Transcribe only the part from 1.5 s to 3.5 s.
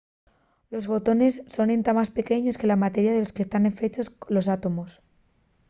son entá más pequeños que la materia de lo que